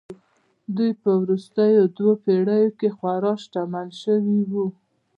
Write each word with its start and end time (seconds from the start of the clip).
دوی 0.75 0.91
په 1.01 1.11
وروستیو 1.21 1.83
دوو 1.97 2.13
پېړیو 2.23 2.71
کې 2.79 2.89
خورا 2.97 3.33
شتمن 3.43 3.87
شوي 4.01 4.39
وو 4.51 4.65